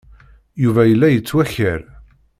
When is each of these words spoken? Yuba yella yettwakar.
Yuba 0.63 0.81
yella 0.85 1.07
yettwakar. 1.11 1.81